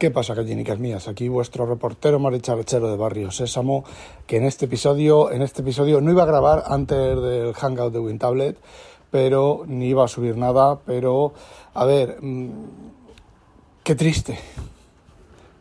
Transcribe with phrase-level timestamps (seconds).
[0.00, 1.08] ¿Qué pasa, gallinicas mías?
[1.08, 3.84] Aquí vuestro reportero marichalechero de Barrio Sésamo,
[4.26, 7.98] que en este episodio, en este episodio no iba a grabar antes del Hangout de
[7.98, 8.56] WinTablet,
[9.10, 11.34] pero ni iba a subir nada, pero
[11.74, 12.48] a ver, mm,
[13.84, 14.38] qué triste.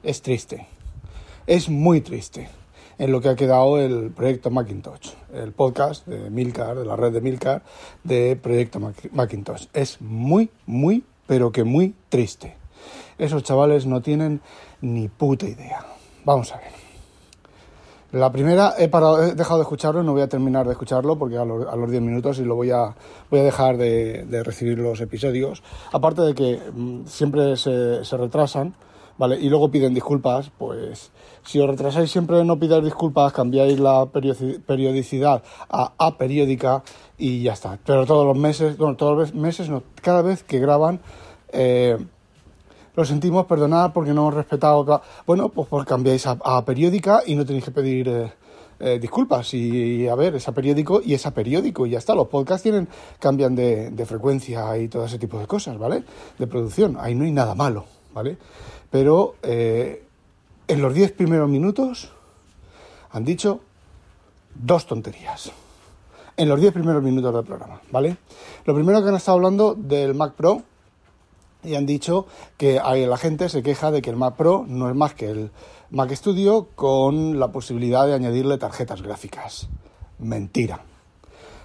[0.04, 0.68] Es triste.
[1.46, 2.48] Es muy triste
[2.98, 7.12] en lo que ha quedado el proyecto Macintosh, el podcast de Milcar, de la red
[7.12, 7.62] de Milcar,
[8.06, 8.80] de proyecto
[9.12, 9.66] Macintosh.
[9.74, 12.59] Es muy, muy, pero que muy triste.
[13.20, 14.42] Esos chavales no tienen
[14.82, 15.86] ni puta idea.
[16.26, 16.90] Vamos a ver.
[18.12, 21.46] La primera, he, parado, dejado de escucharlo, no voy a terminar de escucharlo porque a
[21.46, 22.96] los, a 10 minutos y lo voy a,
[23.30, 25.62] voy a dejar de, recibir los episodios.
[25.92, 28.74] Aparte de que mm, siempre se, retrasan,
[29.20, 29.40] ¿vale?
[29.40, 31.12] Y luego piden disculpas, pues
[31.44, 36.82] si os retrasáis siempre no pidáis disculpas, cambiáis la periodicidad a aperiódica
[37.16, 37.78] y ya está.
[37.86, 39.70] Pero todos los meses, bueno, todos los meses,
[40.02, 41.00] cada vez que graban...
[41.52, 41.98] Eh,
[43.00, 45.02] lo sentimos, perdonad porque no hemos respetado.
[45.26, 48.34] Bueno, pues, cambiáis a, periódica y no tenéis que pedir eh,
[48.78, 49.54] eh, disculpas.
[49.54, 52.14] Y, a ver, esa periódico y esa periódico y ya está.
[52.14, 56.04] Los podcasts tienen, cambian de, frecuencia y todo ese tipo de cosas, ¿vale?
[56.38, 56.98] De producción.
[57.00, 58.38] Ahí no hay nada malo, ¿vale?
[58.92, 60.04] Pero eh,
[60.68, 62.12] en los diez primeros minutos
[63.12, 63.62] han dicho
[64.56, 65.54] dos tonterías.
[66.36, 68.18] En los diez primeros minutos del programa, ¿vale?
[68.66, 70.64] Lo primero que han estado hablando del Mac Pro
[71.64, 72.26] y han dicho
[72.58, 75.52] que la gente se queja de que el Mac Pro no es más que el
[75.92, 79.68] Mac Studio con la posibilidad de añadirle tarjetas gráficas.
[80.20, 80.82] Mentira.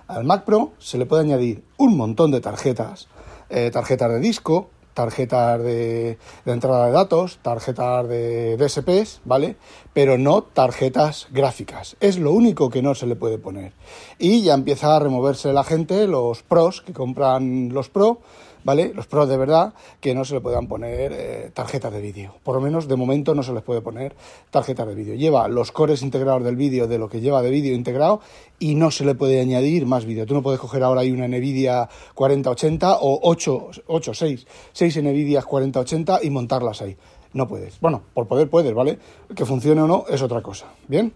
[0.07, 3.09] Al Mac Pro se le puede añadir un montón de tarjetas,
[3.49, 9.57] eh, tarjetas de disco, tarjetas de, entrada de datos, tarjetas de DSPs, ¿vale?
[9.93, 11.97] Pero no tarjetas gráficas.
[12.01, 13.73] Es lo único que no se le puede poner.
[14.19, 18.21] Y ya empieza a removerse la gente, los pros que compran los Pro,
[18.65, 18.93] ¿vale?
[18.95, 22.35] Los pros de verdad, que no se le puedan poner eh, tarjetas de vídeo.
[22.43, 24.17] Por lo menos de momento no se les puede poner
[24.51, 25.15] tarjetas de vídeo.
[25.15, 28.21] Lleva los cores integrados del vídeo de lo que lleva de vídeo integrado
[28.59, 30.27] y no se le puede añadir más vídeo.
[30.27, 35.43] Tú no puedes coger ahora ahí una Nvidia 4080 o 8, 8 6, 6 Nvidia
[35.43, 36.97] 4080 y montarlas ahí.
[37.33, 37.81] No puedes.
[37.81, 38.99] Bueno, por poder puedes, ¿vale?
[39.35, 40.67] Que funcione o no es otra cosa.
[40.87, 41.13] ¿Bien?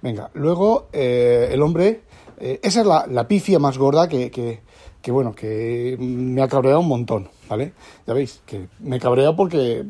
[0.00, 2.02] Venga, luego eh, el hombre...
[2.38, 4.60] Eh, esa es la, la, pifia más gorda que, que,
[5.00, 7.72] que bueno, que me ha cabreado un montón, ¿vale?
[8.06, 9.86] Ya veis, que me cabrea porque...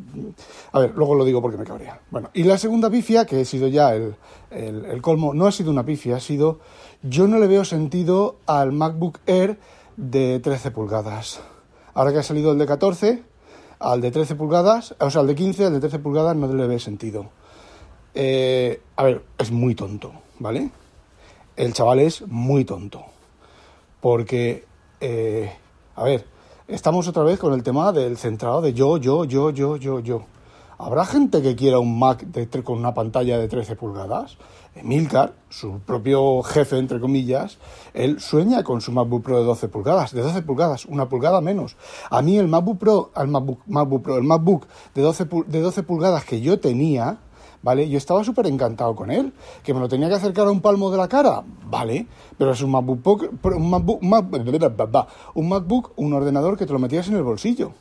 [0.71, 2.01] A ver, luego lo digo porque me cabrea.
[2.11, 4.15] Bueno, y la segunda pifia, que ha sido ya el,
[4.51, 6.61] el, colmo, no ha sido una pifia, ha sido...
[7.03, 9.59] Yo no le veo sentido al MacBook Air
[9.97, 11.41] de 13 pulgadas.
[11.97, 13.23] Ahora que ha salido el de 14,
[13.79, 16.67] al de 13 pulgadas, o sea, al de 15, al de 13 pulgadas no le
[16.67, 17.31] ve sentido.
[18.15, 20.71] Eh, a ver, es muy tonto, ¿vale?
[21.57, 23.03] El chaval es muy tonto.
[24.03, 24.67] Porque
[25.01, 25.51] eh,
[25.95, 26.27] a ver,
[26.69, 30.27] estamos otra vez con el tema del centrado de yo, yo, yo, yo, yo, yo.
[30.79, 34.37] ¿Habrá gente que quiera un Mac de, con una pantalla de 13 pulgadas?
[34.75, 37.57] Emilcar, su propio jefe, entre comillas,
[37.95, 41.79] él sueña con su MacBook Pro de 12 pulgadas, de 12 pulgadas, una pulgada menos.
[42.11, 46.27] A mí el MacBook Pro, el MacBook, Pro, el MacBook de 12, de 12 pulgadas
[46.27, 47.21] que yo tenía,
[47.63, 47.89] ¿vale?
[47.89, 49.33] Yo estaba súper encantado con él,
[49.63, 52.07] que me lo tenía que acercar a un palmo de la cara, ¿vale?
[52.37, 57.17] Pero es un MacBook, un MacBook, un MacBook, un ordenador que te lo metías en
[57.17, 57.73] el bolsillo.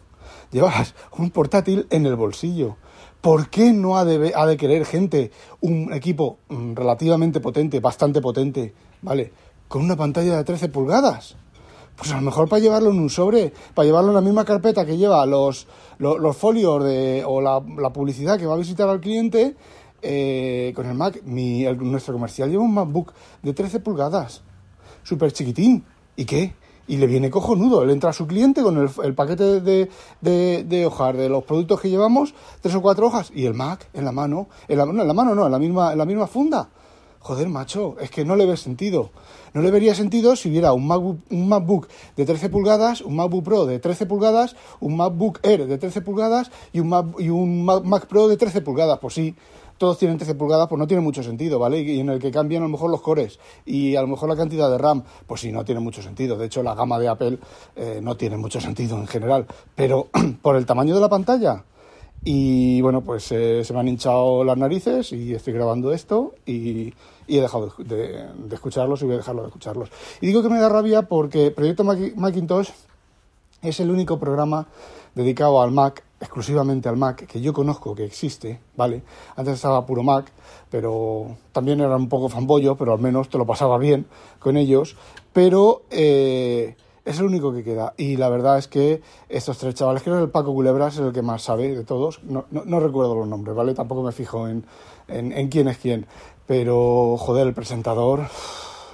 [0.51, 2.77] Llevas un portátil en el bolsillo.
[3.21, 9.31] ¿Por qué no ha de, querer gente un equipo mm, relativamente potente, bastante potente, ¿vale?
[9.67, 11.35] Con una pantalla de 13 pulgadas.
[11.95, 14.85] Pues a lo mejor para llevarlo en un sobre, para llevarlo en la misma carpeta
[14.85, 15.65] que lleva los,
[15.97, 17.61] los, folios de, o la,
[17.93, 19.55] publicidad que va a visitar al cliente,
[20.01, 24.43] eh, con el Mac, mi, nuestro comercial lleva un MacBook de 13 pulgadas,
[25.03, 25.83] súper chiquitín.
[26.17, 26.53] ¿Y qué?
[26.87, 27.83] Y le viene cojonudo.
[27.83, 29.89] Él entra a su cliente con el, paquete de,
[30.21, 33.87] de, de, hojas de los productos que llevamos, tres o cuatro hojas, y el Mac
[33.93, 34.47] en la mano.
[34.67, 36.69] En la, no, en la mano no, en la misma, en la misma funda.
[37.25, 39.09] Joder, macho, es que no le ve sentido.
[39.55, 43.43] No le vería sentido si hubiera un MacBook, un MacBook de 13 pulgadas, un MacBook
[43.43, 47.65] Pro de 13 pulgadas, un MacBook Air de 13 pulgadas y un Mac, y un
[47.65, 48.99] Mac, Pro de 13 pulgadas.
[48.99, 49.33] Pues sí,
[49.77, 51.81] todos tienen 13 pulgadas, pues no tiene mucho sentido, ¿vale?
[51.81, 54.35] Y en el que cambian a lo mejor los cores y a lo mejor la
[54.35, 56.37] cantidad de RAM, pues sí, no tiene mucho sentido.
[56.37, 57.39] De hecho, la gama de Apple
[57.75, 59.45] eh, no tiene mucho sentido en general.
[59.75, 60.07] Pero
[60.41, 61.63] por el tamaño de la pantalla
[62.23, 66.93] Y bueno, pues eh, se me han hinchado las narices y estoy grabando esto y,
[67.27, 69.89] he dejado de, escucharlos y voy a dejarlo de escucharlos.
[70.21, 72.69] Y digo que me da rabia porque Proyecto Macintosh
[73.65, 74.67] es el único programa
[75.15, 79.03] dedicado al Mac, exclusivamente al Mac, que yo conozco que existe, ¿vale?
[79.35, 80.31] Antes estaba puro Mac,
[80.69, 84.05] pero también era un poco fanboyo, pero al menos te lo pasaba bien
[84.39, 84.95] con ellos.
[85.33, 86.75] Pero eh,
[87.05, 87.93] es el único que queda.
[87.97, 91.13] Y la verdad es que estos tres chavales, creo que el Paco Culebras es el
[91.13, 92.21] que más sabe de todos.
[92.23, 93.73] No, recuerdo los nombres, ¿vale?
[93.73, 94.65] Tampoco me fijo en,
[95.07, 96.07] en, quién es quién.
[96.47, 98.21] Pero, joder, el presentador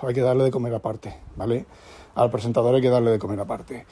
[0.02, 1.66] hay que darle de comer aparte, ¿vale?
[2.14, 3.86] Al presentador hay que darle de comer aparte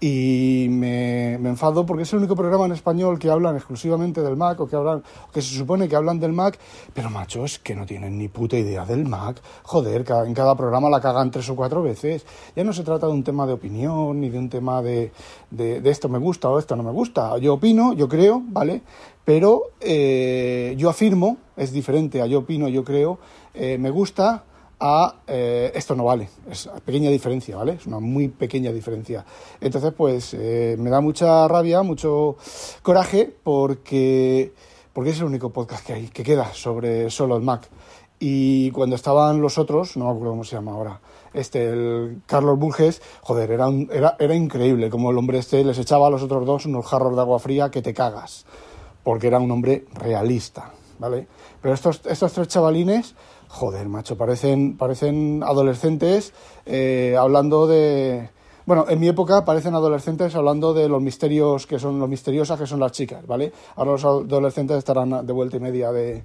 [0.00, 4.36] y me, me, enfado porque es el único programa en español que hablan exclusivamente del
[4.36, 5.02] Mac o que hablan
[5.32, 6.58] que se supone que hablan del Mac
[6.92, 9.40] pero macho es que no tienen ni puta idea del Mac.
[9.62, 12.26] Joder en cada programa la cagan tres o cuatro veces.
[12.54, 15.12] Ya no se trata de un tema de opinión ni de un tema de,
[15.50, 17.38] de, esto me gusta o esto no me gusta.
[17.38, 18.82] Yo opino yo creo vale
[19.24, 23.18] pero eh, yo afirmo es diferente a yo opino yo creo
[23.54, 24.44] eh, me gusta
[24.80, 26.28] a eh, esto no vale.
[26.50, 27.72] Es una pequeña diferencia, ¿vale?
[27.72, 29.24] Es una muy pequeña diferencia.
[29.60, 32.36] Entonces, pues eh, me da mucha rabia, mucho
[32.82, 34.52] coraje, porque,
[34.92, 37.68] porque es el único podcast que hay, que queda sobre solo el Mac.
[38.18, 41.00] Y cuando estaban los otros, no me acuerdo cómo se llama ahora,
[41.34, 46.06] este, el Carlos Burges, joder, era, era, era increíble como el hombre este les echaba
[46.06, 48.46] a los otros dos unos jarros de agua fría que te cagas,
[49.02, 50.72] porque era un hombre realista,
[51.04, 51.28] ¿vale?
[51.60, 53.14] Pero estos, estos tres chavalines
[53.54, 56.32] Joder, macho, parecen, parecen adolescentes
[56.66, 58.30] eh, hablando de...
[58.66, 62.66] Bueno, en mi época parecen adolescentes hablando de los misterios que son los misteriosas que
[62.66, 63.52] son las chicas, ¿vale?
[63.76, 66.24] Ahora los adolescentes estarán de vuelta y media de,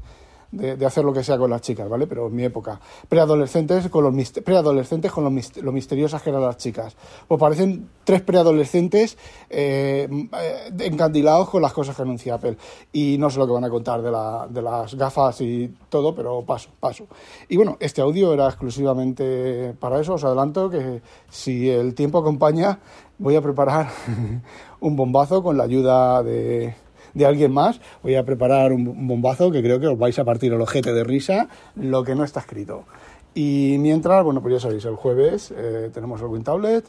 [0.52, 2.08] de, hacer lo que sea con las chicas, ¿vale?
[2.08, 2.80] Pero en mi época.
[3.08, 6.96] Preadolescentes con los, preadolescentes con los, lo misteriosas que eran las chicas.
[7.28, 9.18] Pues parecen tres preadolescentes
[9.50, 12.58] eh, eh, encandilados con las cosas que anuncia Apple.
[12.92, 14.10] Y no sé lo que van a contar de,
[14.50, 17.08] de las gafas y todo, pero paso, paso.
[17.48, 20.14] Y bueno, este audio era exclusivamente para eso.
[20.14, 22.80] Os adelanto que si el tiempo acompaña,
[23.18, 23.90] voy a preparar
[24.80, 26.74] un bombazo con la ayuda de
[27.14, 30.54] de alguien más, voy a preparar un bombazo que creo que os vais a partir
[30.54, 32.86] el ojete de risa, lo que no está escrito.
[33.34, 36.86] Y mientras, bueno, pues ya sabéis, el jueves eh, tenemos el WinTablet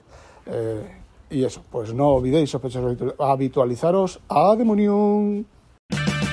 [0.47, 0.83] eh,
[1.31, 5.45] y eso, pues no olvidéis, sospechosos, habitualizaros a Demonium.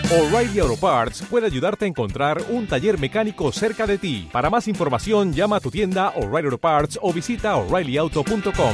[0.09, 4.29] O'Reilly Auto Parts puede ayudarte a encontrar un taller mecánico cerca de ti.
[4.31, 8.73] Para más información, llama a tu tienda O'Reilly Auto Parts o visita oreillyauto.com.